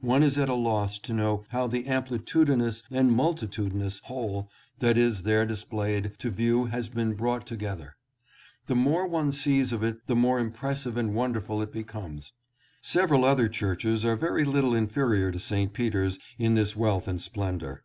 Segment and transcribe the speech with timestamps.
[0.00, 4.48] One is at a loss to know how the amplitudinous and multitudinous whole
[4.78, 7.94] that is there displayed to view has been brought together.
[8.66, 12.32] The more one sees of it the more impressive and wonderful it becomes.
[12.80, 15.74] Several other churches are very little inferior to St.
[15.74, 17.84] Peter's in this wealth and splendor.